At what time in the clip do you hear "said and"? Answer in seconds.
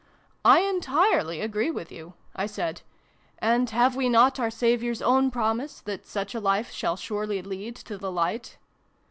2.47-3.69